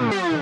[0.00, 0.38] Yeah.